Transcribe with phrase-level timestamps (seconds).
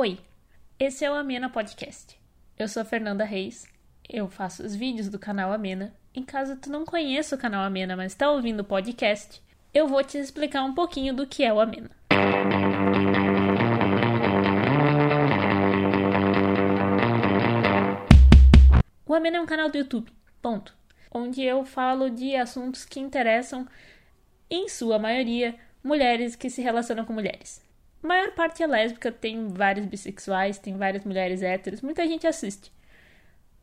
[0.00, 0.16] Oi,
[0.78, 2.16] esse é o Amena Podcast.
[2.56, 3.66] Eu sou a Fernanda Reis,
[4.08, 5.92] eu faço os vídeos do canal Amena.
[6.14, 9.42] Em caso tu não conheça o canal Amena, mas está ouvindo o podcast,
[9.74, 11.90] eu vou te explicar um pouquinho do que é o Amena.
[19.04, 20.76] O Amena é um canal do YouTube, ponto.
[21.10, 23.66] Onde eu falo de assuntos que interessam,
[24.48, 27.66] em sua maioria, mulheres que se relacionam com mulheres.
[28.02, 32.72] A maior parte é lésbica, tem vários bissexuais, tem várias mulheres héteros, muita gente assiste.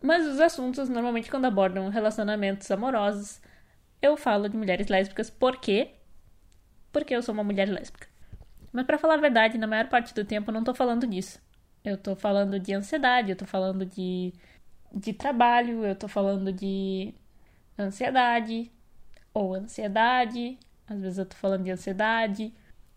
[0.02, 3.41] Mas os assuntos, normalmente quando abordam relacionamentos amorosos,
[4.02, 5.30] eu falo de mulheres lésbicas.
[5.30, 5.91] Por quê?
[6.91, 8.08] Porque eu sou uma mulher lésbica.
[8.72, 11.41] Mas para falar a verdade, na maior parte do tempo eu não tô falando disso.
[11.84, 14.34] Eu tô falando de ansiedade, eu tô falando de,
[14.94, 17.13] de trabalho, eu tô falando de
[17.80, 18.72] ansiedade
[19.34, 20.60] ou ansiedade.
[20.88, 22.54] Às vezes eu tô falando de ansiedade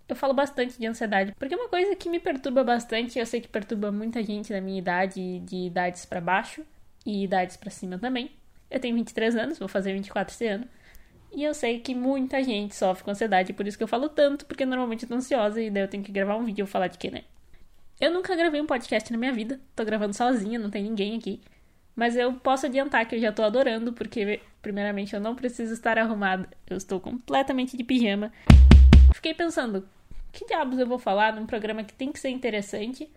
[0.08, 3.40] eu falo bastante de ansiedade, porque é uma coisa que me perturba bastante, eu sei
[3.40, 6.64] que perturba muita gente da minha idade, de idades para baixo
[7.04, 8.30] e idades para cima também.
[8.70, 10.66] Eu tenho 23 anos, vou fazer 24 esse ano.
[11.32, 14.46] E eu sei que muita gente sofre com ansiedade, por isso que eu falo tanto,
[14.46, 16.88] porque normalmente eu tô ansiosa e daí eu tenho que gravar um vídeo e falar
[16.88, 17.24] de quê, né?
[18.00, 21.40] Eu nunca gravei um podcast na minha vida, tô gravando sozinha, não tem ninguém aqui.
[21.94, 25.98] Mas eu posso adiantar que eu já tô adorando, porque, primeiramente, eu não preciso estar
[25.98, 28.32] arrumada, eu estou completamente de pijama.
[29.12, 29.86] Fiquei pensando,
[30.32, 33.10] que diabos eu vou falar num programa que tem que ser interessante,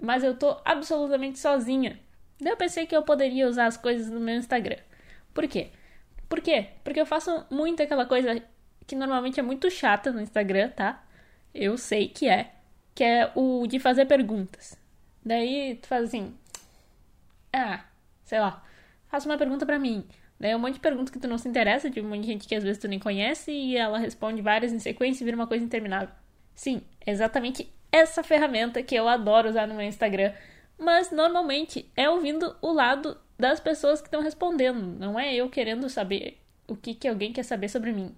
[0.00, 1.98] mas eu tô absolutamente sozinha.
[2.40, 4.78] Daí eu pensei que eu poderia usar as coisas no meu Instagram.
[5.34, 5.70] Por quê?
[6.28, 6.68] Por quê?
[6.84, 8.42] Porque eu faço muito aquela coisa
[8.86, 11.04] que normalmente é muito chata no Instagram, tá?
[11.54, 12.52] Eu sei que é.
[12.94, 14.78] Que é o de fazer perguntas.
[15.24, 16.34] Daí tu faz assim.
[17.52, 17.84] Ah,
[18.24, 18.64] sei lá.
[19.08, 20.06] Faça uma pergunta para mim.
[20.38, 22.48] Daí um monte de perguntas que tu não se interessa, de um monte de gente
[22.48, 25.46] que às vezes tu nem conhece, e ela responde várias em sequência e vira uma
[25.46, 26.10] coisa interminável.
[26.58, 30.32] Sim, exatamente essa ferramenta que eu adoro usar no meu Instagram.
[30.76, 35.88] Mas normalmente é ouvindo o lado das pessoas que estão respondendo, não é eu querendo
[35.88, 38.12] saber o que, que alguém quer saber sobre mim.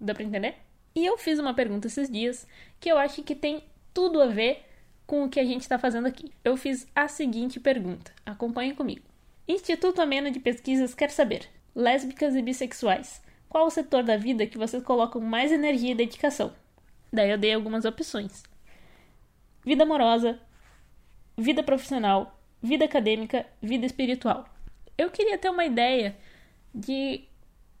[0.00, 0.54] Dá pra entender?
[0.94, 2.46] E eu fiz uma pergunta esses dias
[2.80, 4.64] que eu acho que tem tudo a ver
[5.06, 6.32] com o que a gente está fazendo aqui.
[6.42, 9.04] Eu fiz a seguinte pergunta, acompanhe comigo.
[9.46, 14.56] Instituto Amena de Pesquisas quer saber: lésbicas e bissexuais, qual o setor da vida que
[14.56, 16.63] vocês colocam mais energia e dedicação?
[17.14, 18.42] Daí eu dei algumas opções:
[19.64, 20.40] vida amorosa,
[21.38, 24.48] vida profissional, vida acadêmica, vida espiritual.
[24.98, 26.16] Eu queria ter uma ideia
[26.74, 27.22] de,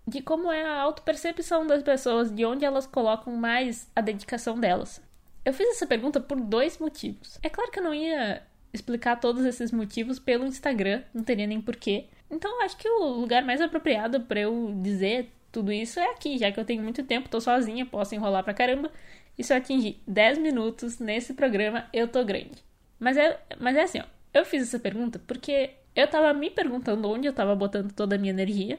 [0.06, 5.02] de como é a autopercepção das pessoas, de onde elas colocam mais a dedicação delas.
[5.44, 7.38] Eu fiz essa pergunta por dois motivos.
[7.42, 8.40] É claro que eu não ia
[8.72, 12.06] explicar todos esses motivos pelo Instagram, não teria nem porquê.
[12.30, 16.50] Então acho que o lugar mais apropriado para eu dizer tudo isso é aqui, já
[16.50, 18.90] que eu tenho muito tempo, tô sozinha, posso enrolar pra caramba.
[19.36, 22.64] E se eu atingir 10 minutos nesse programa, eu tô grande.
[22.98, 24.04] Mas é, mas é assim, ó.
[24.32, 28.18] Eu fiz essa pergunta porque eu tava me perguntando onde eu tava botando toda a
[28.18, 28.78] minha energia.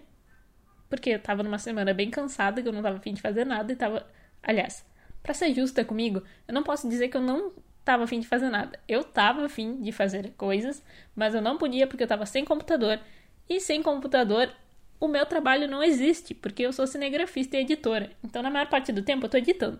[0.90, 3.72] Porque eu tava numa semana bem cansada, que eu não tava afim de fazer nada
[3.72, 4.06] e tava.
[4.44, 4.86] Aliás,
[5.24, 8.50] para ser justa comigo, eu não posso dizer que eu não tava afim de fazer
[8.50, 8.80] nada.
[8.88, 10.84] Eu tava afim de fazer coisas,
[11.16, 13.00] mas eu não podia porque eu tava sem computador.
[13.48, 14.52] E sem computador,
[15.00, 18.12] o meu trabalho não existe, porque eu sou cinegrafista e editora.
[18.24, 19.80] Então, na maior parte do tempo, eu tô editando.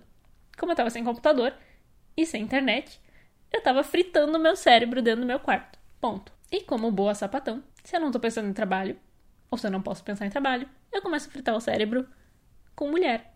[0.58, 1.54] Como eu tava sem computador
[2.16, 3.02] e sem internet,
[3.52, 5.80] eu tava fritando meu cérebro dentro do meu quarto.
[6.00, 6.32] Ponto.
[6.52, 8.98] E como boa sapatão, se eu não tô pensando em trabalho,
[9.50, 12.08] ou se eu não posso pensar em trabalho, eu começo a fritar o cérebro
[12.76, 13.34] com mulher.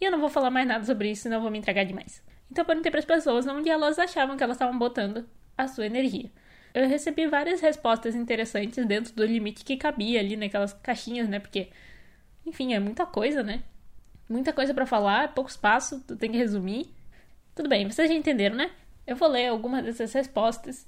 [0.00, 2.22] E eu não vou falar mais nada sobre isso, senão eu vou me entregar demais.
[2.50, 6.30] Então eu perguntei as pessoas onde elas achavam que elas estavam botando a sua energia.
[6.72, 11.38] Eu recebi várias respostas interessantes dentro do limite que cabia ali naquelas caixinhas, né?
[11.38, 11.70] Porque,
[12.46, 13.62] enfim, é muita coisa, né?
[14.30, 16.88] Muita coisa para falar, pouco espaço, tu tem que resumir.
[17.54, 18.70] Tudo bem, vocês já entenderam, né?
[19.04, 20.86] Eu vou ler algumas dessas respostas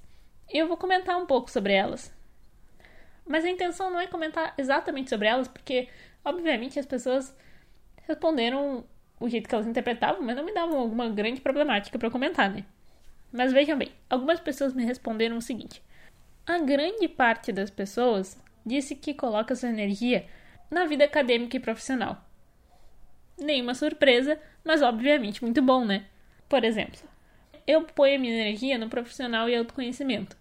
[0.48, 2.14] e eu vou comentar um pouco sobre elas.
[3.26, 5.88] Mas a intenção não é comentar exatamente sobre elas, porque,
[6.24, 7.36] obviamente, as pessoas
[8.06, 8.84] responderam
[9.18, 12.64] o jeito que elas interpretavam, mas não me davam alguma grande problemática para comentar, né?
[13.32, 15.82] Mas vejam bem, algumas pessoas me responderam o seguinte:
[16.46, 20.26] a grande parte das pessoas disse que coloca sua energia
[20.70, 22.22] na vida acadêmica e profissional
[23.44, 26.06] nenhuma surpresa, mas obviamente muito bom, né?
[26.48, 27.00] Por exemplo,
[27.66, 30.36] eu ponho a minha energia no profissional e autoconhecimento.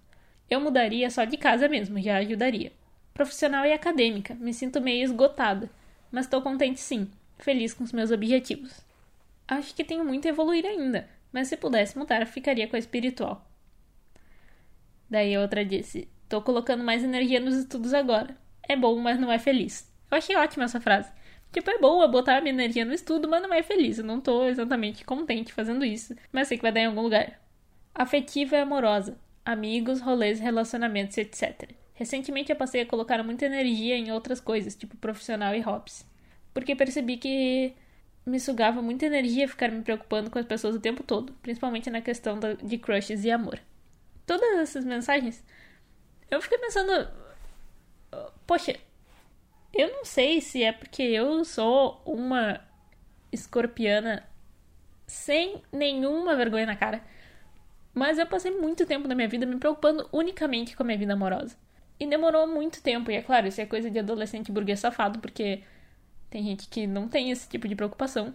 [0.50, 2.72] Eu mudaria só de casa mesmo, já ajudaria.
[3.14, 5.70] Profissional e acadêmica, me sinto meio esgotada,
[6.12, 8.82] mas estou contente sim, feliz com os meus objetivos.
[9.48, 13.46] Acho que tenho muito a evoluir ainda, mas se pudesse mudar, ficaria com a espiritual.
[15.10, 18.36] Daí a outra disse: Tô colocando mais energia nos estudos agora.
[18.64, 19.92] É bom, mas não é feliz.
[20.10, 21.12] Eu achei ótima essa frase.
[21.52, 23.98] Tipo, é boa botar a minha energia no estudo, mas não é feliz.
[23.98, 26.16] Eu não tô exatamente contente fazendo isso.
[26.32, 27.40] Mas sei que vai dar em algum lugar.
[27.94, 31.72] afetiva e amorosa, amigos, rolês, relacionamentos, etc.
[31.94, 36.06] Recentemente eu passei a colocar muita energia em outras coisas, tipo profissional e hobbies,
[36.54, 37.74] porque percebi que
[38.26, 42.02] me sugava muita energia ficar me preocupando com as pessoas o tempo todo, principalmente na
[42.02, 43.60] questão de crushes e amor.
[44.26, 45.44] Todas essas mensagens,
[46.30, 47.10] eu fiquei pensando,
[48.48, 48.76] poxa,
[49.74, 52.60] eu não sei se é porque eu sou uma
[53.32, 54.24] escorpiana
[55.08, 57.02] sem nenhuma vergonha na cara,
[57.94, 61.14] mas eu passei muito tempo na minha vida me preocupando unicamente com a minha vida
[61.14, 61.58] amorosa.
[62.00, 65.64] E demorou muito tempo, e é claro, isso é coisa de adolescente burguês safado, porque
[66.30, 68.34] tem gente que não tem esse tipo de preocupação.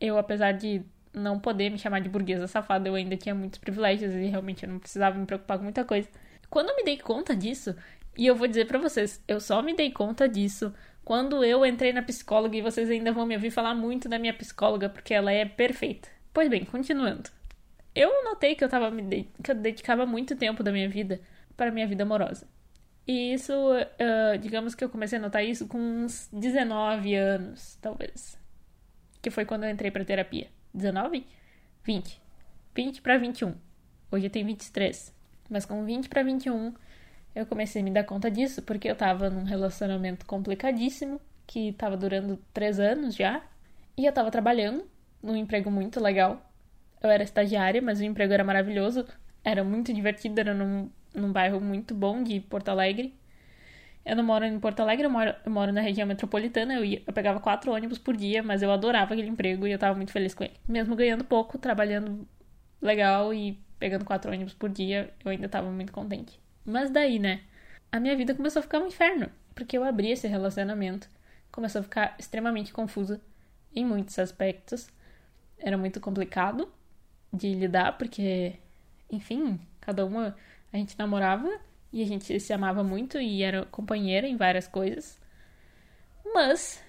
[0.00, 0.82] Eu, apesar de
[1.12, 4.68] não poder me chamar de burguesa safada, eu ainda tinha muitos privilégios e realmente eu
[4.68, 6.08] não precisava me preocupar com muita coisa.
[6.50, 7.76] Quando eu me dei conta disso,
[8.16, 10.72] e eu vou dizer para vocês, eu só me dei conta disso
[11.04, 14.32] quando eu entrei na psicóloga e vocês ainda vão me ouvir falar muito da minha
[14.32, 16.08] psicóloga porque ela é perfeita.
[16.32, 17.30] Pois bem, continuando.
[17.94, 19.28] Eu notei que eu tava me de...
[19.42, 21.20] que eu dedicava muito tempo da minha vida
[21.56, 22.46] para minha vida amorosa.
[23.06, 28.38] E isso, uh, digamos que eu comecei a notar isso com uns 19 anos, talvez.
[29.20, 30.48] Que foi quando eu entrei pra terapia.
[30.72, 31.26] 19?
[31.84, 32.20] 20.
[32.74, 33.54] 20 para 21.
[34.10, 35.14] Hoje eu tenho 23.
[35.50, 36.74] Mas com 20 para 21,
[37.34, 41.96] eu comecei a me dar conta disso, porque eu tava num relacionamento complicadíssimo, que tava
[41.96, 43.42] durando 3 anos já.
[43.96, 44.84] E eu tava trabalhando
[45.22, 46.50] num emprego muito legal.
[47.02, 49.04] Eu era estagiária, mas o emprego era maravilhoso.
[49.44, 53.14] Era muito divertido, era num num bairro muito bom de Porto Alegre.
[54.04, 56.74] Eu não moro em Porto Alegre, eu moro, eu moro na região metropolitana.
[56.74, 59.78] Eu, ia, eu pegava quatro ônibus por dia, mas eu adorava aquele emprego e eu
[59.78, 60.54] tava muito feliz com ele.
[60.68, 62.26] Mesmo ganhando pouco, trabalhando
[62.82, 66.38] legal e pegando quatro ônibus por dia, eu ainda tava muito contente.
[66.64, 67.42] Mas daí, né?
[67.92, 71.08] A minha vida começou a ficar um inferno, porque eu abri esse relacionamento.
[71.52, 73.20] Começou a ficar extremamente confusa
[73.74, 74.88] em muitos aspectos.
[75.58, 76.72] Era muito complicado
[77.32, 78.54] de lidar, porque,
[79.10, 80.36] enfim, cada uma
[80.72, 81.60] a gente namorava
[81.92, 85.20] e a gente se amava muito e era companheira em várias coisas.
[86.34, 86.82] Mas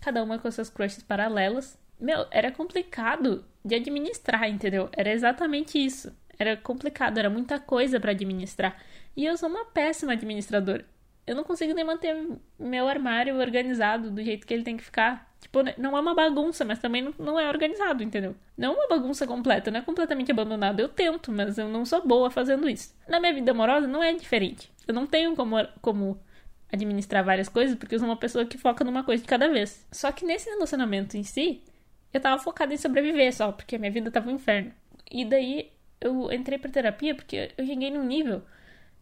[0.00, 1.78] cada uma com suas crushes paralelas.
[1.98, 4.88] Meu, era complicado de administrar, entendeu?
[4.92, 6.14] Era exatamente isso.
[6.38, 8.76] Era complicado, era muita coisa para administrar.
[9.16, 10.84] E eu sou uma péssima administradora.
[11.26, 12.16] Eu não consigo nem manter
[12.58, 15.28] meu armário organizado do jeito que ele tem que ficar.
[15.40, 18.34] Tipo, não é uma bagunça, mas também não, é organizado, entendeu?
[18.56, 20.80] Não é uma bagunça completa, não é completamente abandonado.
[20.80, 22.94] Eu tento, mas eu não sou boa fazendo isso.
[23.06, 24.70] Na minha vida amorosa não é diferente.
[24.86, 26.18] Eu não tenho como, como
[26.72, 29.86] administrar várias coisas, porque eu sou uma pessoa que foca numa coisa de cada vez.
[29.92, 31.62] Só que nesse relacionamento em si,
[32.12, 34.72] eu tava focada em sobreviver só, porque a minha vida tava um inferno.
[35.10, 35.70] E daí
[36.00, 38.42] eu entrei pra terapia porque eu cheguei num nível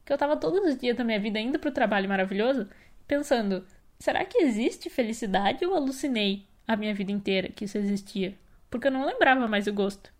[0.04, 2.69] que eu tava todos os dias da minha vida indo pro trabalho maravilhoso,
[3.08, 3.66] pensando,
[3.98, 8.34] será que existe felicidade ou alucinei a minha vida inteira que isso existia?
[8.70, 10.12] Porque eu não lembrava mais o gosto.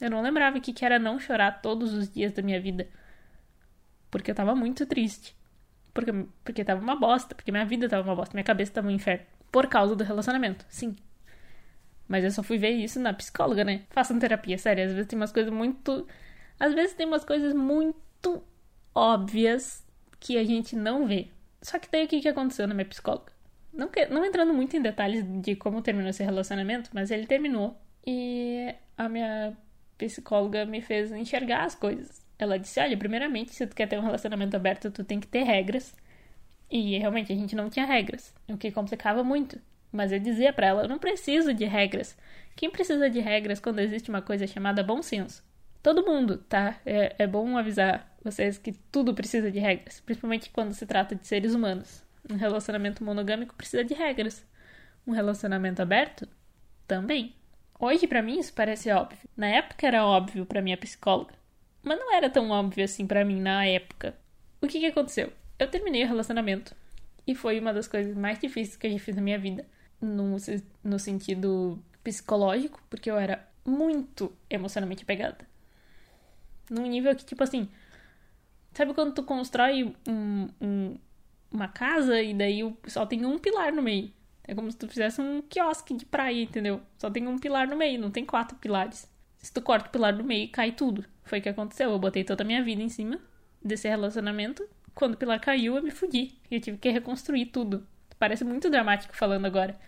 [0.00, 2.88] Eu não lembrava o que era não chorar todos os dias da minha vida.
[4.10, 5.34] Porque eu tava muito triste.
[5.92, 6.12] Porque,
[6.42, 7.34] porque tava uma bosta.
[7.34, 8.34] Porque minha vida tava uma bosta.
[8.34, 9.24] Minha cabeça tava um inferno.
[9.50, 10.66] Por causa do relacionamento.
[10.68, 10.96] Sim.
[12.08, 13.82] Mas eu só fui ver isso na psicóloga, né?
[13.90, 14.84] Façam terapia, sério.
[14.84, 16.06] Às vezes tem umas coisas muito.
[16.58, 18.42] Às vezes tem umas coisas muito
[18.94, 19.84] óbvias
[20.20, 21.28] que a gente não vê.
[21.62, 23.32] Só que daí o que, que aconteceu na minha psicóloga?
[23.72, 27.76] Não, que, não entrando muito em detalhes de como terminou esse relacionamento, mas ele terminou.
[28.06, 29.56] E a minha
[29.98, 32.22] psicóloga me fez enxergar as coisas.
[32.38, 35.42] Ela disse: Olha, primeiramente, se tu quer ter um relacionamento aberto, tu tem que ter
[35.42, 35.94] regras.
[36.70, 39.60] E realmente a gente não tinha regras, o que complicava muito.
[39.94, 42.16] Mas eu dizia para ela: Eu não preciso de regras.
[42.56, 45.44] Quem precisa de regras quando existe uma coisa chamada bom senso?
[45.80, 46.80] Todo mundo, tá?
[46.84, 51.24] É, é bom avisar vocês que tudo precisa de regras, principalmente quando se trata de
[51.26, 52.02] seres humanos.
[52.28, 54.44] Um relacionamento monogâmico precisa de regras.
[55.06, 56.26] Um relacionamento aberto
[56.88, 57.34] também.
[57.78, 59.28] Hoje para mim isso parece óbvio.
[59.36, 61.34] Na época era óbvio para minha psicóloga,
[61.82, 64.14] mas não era tão óbvio assim para mim na época.
[64.60, 65.32] O que que aconteceu?
[65.58, 66.74] Eu terminei o relacionamento
[67.26, 69.66] e foi uma das coisas mais difíceis que eu já fiz na minha vida,
[70.00, 70.36] no,
[70.82, 75.46] no sentido psicológico, porque eu era muito emocionalmente apegada.
[76.70, 77.68] Num nível que, tipo assim,
[78.74, 80.98] Sabe quando tu constrói um, um,
[81.50, 84.12] uma casa e daí só tem um pilar no meio?
[84.42, 86.80] É como se tu fizesse um quiosque de praia, entendeu?
[86.98, 89.08] Só tem um pilar no meio, não tem quatro pilares.
[89.38, 91.04] Se tu corta o pilar no meio, cai tudo.
[91.22, 91.92] Foi o que aconteceu.
[91.92, 93.20] Eu botei toda a minha vida em cima
[93.62, 94.68] desse relacionamento.
[94.92, 96.34] Quando o pilar caiu, eu me fudi.
[96.50, 97.86] Eu tive que reconstruir tudo.
[98.24, 99.78] Parece muito dramático falando agora.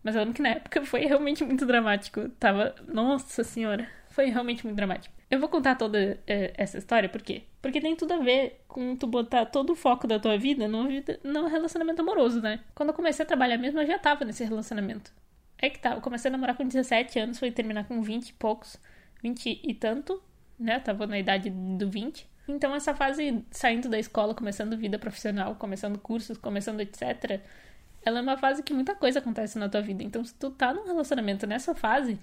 [0.00, 2.28] Mas eu lembro que na época foi realmente muito dramático.
[2.38, 2.72] Tava.
[2.86, 3.88] Nossa senhora.
[4.10, 5.12] Foi realmente muito dramático.
[5.28, 7.42] Eu vou contar toda é, essa história, por quê?
[7.60, 10.84] Porque tem tudo a ver com tu botar todo o foco da tua vida no,
[11.24, 12.60] no relacionamento amoroso, né?
[12.76, 15.12] Quando eu comecei a trabalhar mesmo, eu já tava nesse relacionamento.
[15.58, 18.32] É que tá, eu comecei a namorar com 17 anos, foi terminar com 20 e
[18.34, 18.78] poucos,
[19.20, 20.22] 20 e tanto,
[20.56, 20.78] né?
[20.78, 22.30] Tava na idade do 20.
[22.46, 27.40] Então, essa fase saindo da escola, começando vida profissional, começando cursos, começando etc.,
[28.04, 30.02] ela é uma fase que muita coisa acontece na tua vida.
[30.02, 32.18] Então, se tu tá num relacionamento nessa fase,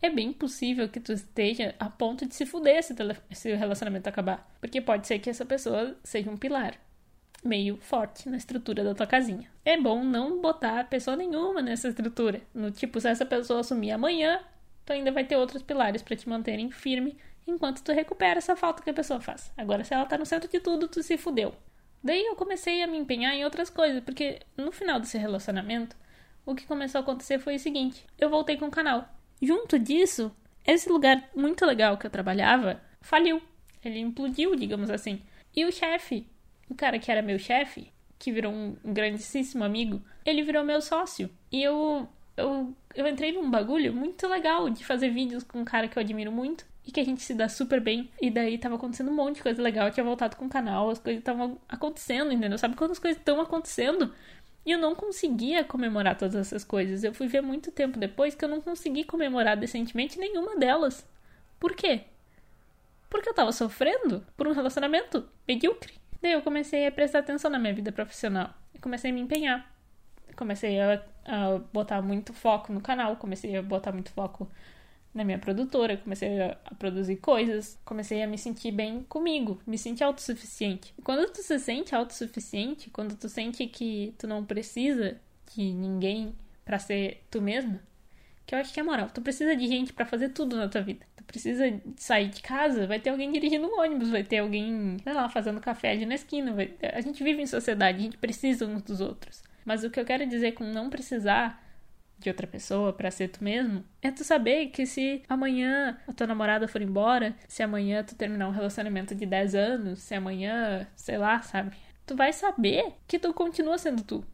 [0.00, 2.94] é bem possível que tu esteja a ponto de se fuder se,
[3.32, 4.48] se o relacionamento acabar.
[4.60, 6.74] Porque pode ser que essa pessoa seja um pilar
[7.44, 9.48] meio forte na estrutura da tua casinha.
[9.64, 12.40] É bom não botar pessoa nenhuma nessa estrutura.
[12.52, 14.40] No tipo, se essa pessoa assumir amanhã,
[14.84, 17.16] tu ainda vai ter outros pilares para te manterem firme
[17.46, 19.52] enquanto tu recupera essa falta que a pessoa faz.
[19.56, 21.54] Agora, se ela tá no centro de tudo, tu se fudeu.
[22.06, 25.96] Daí eu comecei a me empenhar em outras coisas, porque no final desse relacionamento,
[26.44, 29.08] o que começou a acontecer foi o seguinte: eu voltei com o canal.
[29.42, 30.30] Junto disso,
[30.64, 33.42] esse lugar muito legal que eu trabalhava faliu.
[33.84, 35.20] Ele implodiu, digamos assim.
[35.52, 36.28] E o chefe,
[36.70, 41.28] o cara que era meu chefe, que virou um grandíssimo amigo, ele virou meu sócio.
[41.50, 45.88] E eu, eu, eu entrei num bagulho muito legal de fazer vídeos com um cara
[45.88, 48.08] que eu admiro muito e que a gente se dá super bem.
[48.22, 49.88] E daí tava acontecendo um monte de coisa legal.
[49.88, 52.56] Eu tinha voltado com o canal, as coisas estavam acontecendo, entendeu?
[52.56, 54.14] Sabe quando as coisas estão acontecendo?
[54.64, 57.02] E eu não conseguia comemorar todas essas coisas.
[57.02, 61.08] Eu fui ver muito tempo depois que eu não consegui comemorar decentemente nenhuma delas.
[61.58, 62.04] Por quê?
[63.10, 65.94] Porque eu tava sofrendo por um relacionamento medíocre.
[66.22, 68.54] Daí eu comecei a prestar atenção na minha vida profissional.
[68.80, 69.72] Comecei a me empenhar.
[70.36, 74.48] Comecei a, a botar muito foco no canal, comecei a botar muito foco
[75.16, 80.04] na minha produtora, comecei a, produzir coisas, comecei a me sentir bem comigo, me sentir
[80.04, 80.92] autossuficiente.
[80.98, 85.18] E quando tu se sente autossuficiente, quando tu sente que tu não precisa
[85.54, 86.34] de ninguém
[86.66, 87.80] para ser tu mesma,
[88.44, 89.08] que eu acho que é moral.
[89.08, 91.06] Tu precisa de gente para fazer tudo na tua vida.
[91.16, 91.64] Tu precisa
[91.96, 95.60] sair de casa, vai ter alguém dirigindo um ônibus, vai ter alguém, sei lá, fazendo
[95.60, 96.52] café ali na esquina.
[96.52, 96.74] Vai...
[96.92, 99.42] A gente vive em sociedade, a gente precisa uns dos outros.
[99.64, 101.65] Mas o que eu quero dizer com não precisar
[102.18, 106.26] de outra pessoa para ser tu mesmo, é tu saber que se amanhã a tua
[106.26, 111.18] namorada for embora, se amanhã tu terminar um relacionamento de 10 anos, se amanhã, sei
[111.18, 111.76] lá, sabe?
[112.06, 114.24] Tu vai saber que tu continua sendo tu.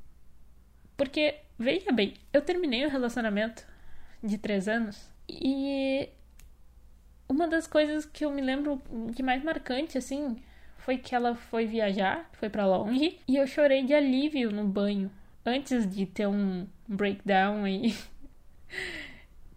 [0.97, 3.67] Porque, veja bem, eu terminei um relacionamento
[4.23, 6.09] de 3 anos e
[7.29, 10.37] uma das coisas que eu me lembro de mais marcante, assim,
[10.79, 15.11] foi que ela foi viajar, foi para longe, e eu chorei de alívio no banho
[15.45, 17.95] antes de ter um breakdown e.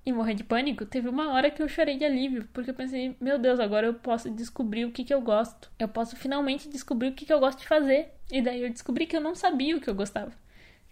[0.05, 3.15] e morrer de pânico, teve uma hora que eu chorei de alívio, porque eu pensei,
[3.19, 5.71] meu Deus, agora eu posso descobrir o que, que eu gosto.
[5.79, 8.13] Eu posso finalmente descobrir o que, que eu gosto de fazer.
[8.31, 10.31] E daí eu descobri que eu não sabia o que eu gostava.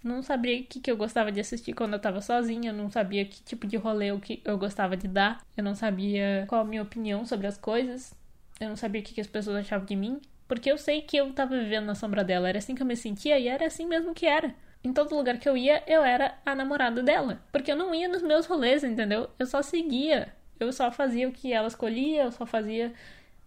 [0.03, 2.89] Não sabia o que, que eu gostava de assistir quando eu tava sozinha, eu não
[2.89, 6.61] sabia que tipo de rolê eu, que eu gostava de dar, eu não sabia qual
[6.61, 8.13] a minha opinião sobre as coisas,
[8.59, 11.15] eu não sabia o que, que as pessoas achavam de mim, porque eu sei que
[11.15, 13.87] eu tava vivendo na sombra dela, era assim que eu me sentia e era assim
[13.87, 17.41] mesmo que era em todo lugar que eu ia, eu era a namorada dela.
[17.51, 19.29] Porque eu não ia nos meus rolês, entendeu?
[19.39, 20.33] Eu só seguia.
[20.59, 22.93] Eu só fazia o que ela escolhia, eu só fazia.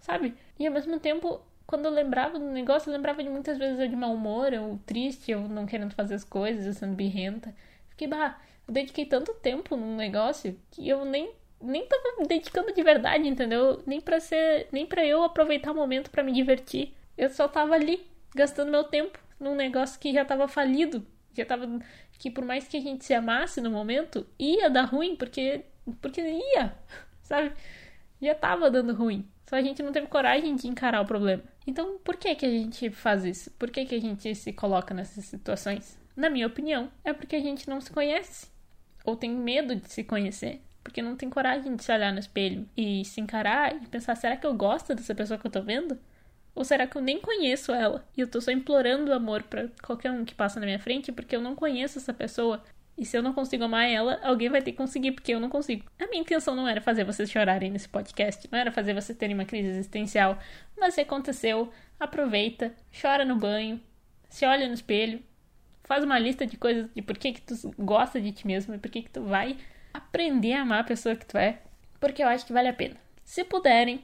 [0.00, 0.34] Sabe?
[0.58, 3.88] E ao mesmo tempo, quando eu lembrava do negócio, eu lembrava de muitas vezes eu
[3.88, 7.54] de mau humor, eu triste, eu não querendo fazer as coisas, eu sendo birrenta.
[7.90, 12.72] Fiquei, bah, eu dediquei tanto tempo num negócio que eu nem nem tava me dedicando
[12.72, 13.82] de verdade, entendeu?
[13.86, 16.94] Nem para ser, nem para eu aproveitar o momento para me divertir.
[17.16, 21.04] Eu só tava ali gastando meu tempo num negócio que já tava falido,
[21.36, 21.66] já tava.
[22.18, 25.64] Que por mais que a gente se amasse no momento, ia dar ruim, porque.
[26.00, 26.74] Porque ia,
[27.22, 27.52] sabe?
[28.20, 29.28] Já tava dando ruim.
[29.48, 31.42] Só a gente não teve coragem de encarar o problema.
[31.66, 33.50] Então, por que que a gente faz isso?
[33.52, 35.98] Por que que a gente se coloca nessas situações?
[36.16, 38.48] Na minha opinião, é porque a gente não se conhece.
[39.04, 40.60] Ou tem medo de se conhecer.
[40.82, 44.36] Porque não tem coragem de se olhar no espelho e se encarar e pensar: será
[44.36, 45.98] que eu gosto dessa pessoa que eu tô vendo?
[46.56, 48.02] Ou será que eu nem conheço ela?
[48.16, 51.36] E eu tô só implorando amor para qualquer um que passa na minha frente porque
[51.36, 52.64] eu não conheço essa pessoa.
[52.96, 55.50] E se eu não consigo amar ela, alguém vai ter que conseguir, porque eu não
[55.50, 55.84] consigo.
[56.00, 59.34] A minha intenção não era fazer vocês chorarem nesse podcast, não era fazer vocês terem
[59.34, 60.38] uma crise existencial.
[60.78, 61.70] Mas se aconteceu,
[62.00, 63.78] aproveita, chora no banho,
[64.30, 65.22] se olha no espelho,
[65.84, 68.78] faz uma lista de coisas de por que, que tu gosta de ti mesmo e
[68.78, 69.58] por que, que tu vai
[69.92, 71.58] aprender a amar a pessoa que tu é.
[72.00, 72.96] Porque eu acho que vale a pena.
[73.24, 74.02] Se puderem,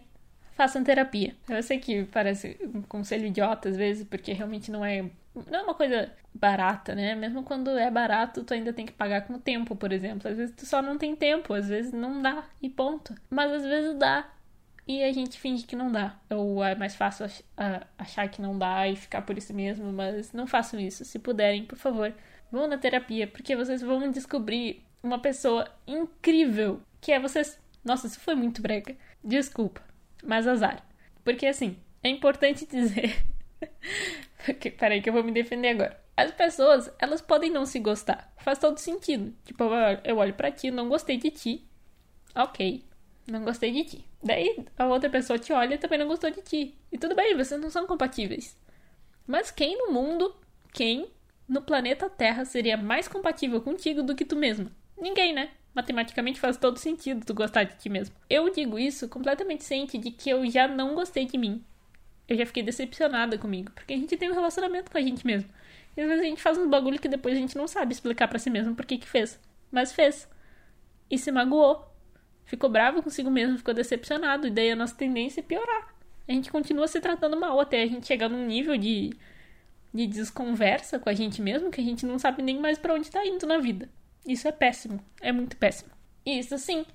[0.63, 1.35] façam terapia.
[1.49, 5.63] Eu sei que parece um conselho idiota às vezes, porque realmente não é não é
[5.63, 7.15] uma coisa barata, né?
[7.15, 10.31] Mesmo quando é barato, tu ainda tem que pagar com o tempo, por exemplo.
[10.31, 13.15] Às vezes tu só não tem tempo, às vezes não dá e ponto.
[13.29, 14.31] Mas às vezes dá
[14.87, 16.17] e a gente finge que não dá.
[16.31, 17.27] Ou é mais fácil
[17.99, 21.05] achar que não dá e ficar por isso mesmo, mas não façam isso.
[21.05, 22.15] Se puderem, por favor,
[22.53, 27.59] vão na terapia, porque vocês vão descobrir uma pessoa incrível que é vocês.
[27.85, 28.95] Nossa, isso foi muito brega.
[29.25, 29.92] Desculpa
[30.23, 30.87] mas azar.
[31.25, 33.25] Porque assim, é importante dizer.
[34.45, 36.01] Porque, peraí, que eu vou me defender agora.
[36.17, 38.33] As pessoas, elas podem não se gostar.
[38.39, 39.35] Faz todo sentido.
[39.45, 39.65] Tipo,
[40.05, 41.67] eu olho para ti, não gostei de ti.
[42.35, 42.85] Ok.
[43.27, 44.05] não gostei de ti.
[44.23, 46.79] Daí a outra pessoa te olha e também não gostou de ti.
[46.91, 48.57] E tudo bem, vocês não são compatíveis.
[49.27, 50.35] Mas quem no mundo,
[50.73, 51.11] quem
[51.49, 54.71] no planeta Terra seria mais compatível contigo do que tu mesma?
[55.01, 55.51] Ninguém, né?
[55.75, 58.15] Matematicamente faz todo sentido tu gostar de ti mesmo.
[58.29, 61.65] Eu digo isso completamente ciente de que eu já não gostei de mim.
[62.29, 65.49] Eu já fiquei decepcionada comigo, porque a gente tem um relacionamento com a gente mesmo.
[65.97, 68.29] E às vezes a gente faz uns bagulho que depois a gente não sabe explicar
[68.29, 69.41] para si mesmo por que que fez.
[69.71, 70.29] Mas fez.
[71.11, 71.87] E se magoou.
[72.45, 74.47] Ficou bravo consigo mesmo, ficou decepcionado.
[74.47, 75.95] E daí a nossa tendência é piorar.
[76.29, 79.11] A gente continua se tratando mal até a gente chegar num nível de,
[79.93, 83.11] de desconversa com a gente mesmo que a gente não sabe nem mais para onde
[83.11, 83.89] tá indo na vida.
[84.27, 85.01] Isso é péssimo.
[85.21, 85.91] É muito péssimo.
[86.25, 86.87] E isso, sim,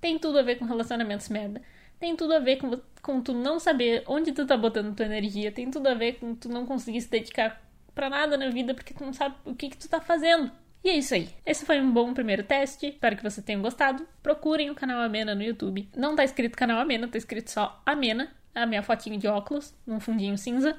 [0.00, 1.62] tem tudo a ver com relacionamentos merda.
[1.98, 5.50] Tem tudo a ver com, com tu não saber onde tu tá botando tua energia.
[5.50, 7.62] Tem tudo a ver com tu não conseguir se dedicar
[7.94, 10.50] para nada na vida porque tu não sabe o que, que tu tá fazendo.
[10.82, 11.30] E é isso aí.
[11.46, 12.88] Esse foi um bom primeiro teste.
[12.88, 14.06] Espero que vocês tenham gostado.
[14.22, 15.88] Procurem o canal Amena no YouTube.
[15.96, 18.30] Não tá escrito canal Amena, tá escrito só Amena.
[18.54, 20.78] A minha fotinho de óculos, num fundinho cinza.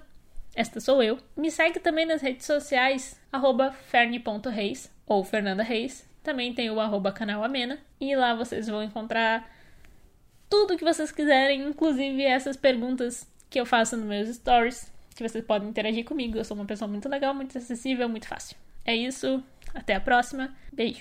[0.55, 1.19] Esta sou eu.
[1.35, 3.19] Me segue também nas redes sociais,
[3.89, 6.07] ferne.reis ou Fernanda Reis.
[6.23, 7.77] Também tem o arroba canal Amena.
[7.99, 9.51] E lá vocês vão encontrar
[10.49, 15.43] tudo que vocês quiserem, inclusive essas perguntas que eu faço nos meus stories que vocês
[15.43, 16.37] podem interagir comigo.
[16.37, 18.57] Eu sou uma pessoa muito legal, muito acessível, muito fácil.
[18.83, 19.43] É isso.
[19.73, 20.53] Até a próxima.
[20.71, 20.99] Beijo.